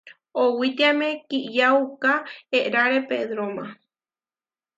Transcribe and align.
Owítiame 0.41 1.09
kiyauká 1.27 2.11
eʼeráre 2.57 2.99
Pedróma. 3.09 3.65